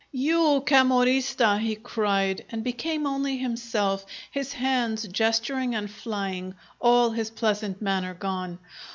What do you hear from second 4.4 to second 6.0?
hands gesturing and